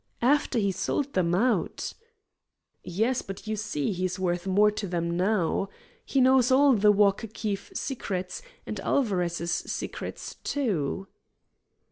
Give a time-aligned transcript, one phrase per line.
[0.23, 1.93] "After he sold them out?"
[2.83, 5.69] "Yes, but you see he's worth more to them now.
[6.03, 11.05] He knows all the Walker Keefe secrets and Alvarez's secrets, too."